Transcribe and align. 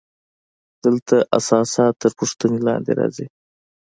دلته 0.83 1.15
اساسات 1.37 1.93
تر 2.01 2.11
پوښتنې 2.19 2.59
لاندې 2.67 2.91
راځي. 2.99 3.27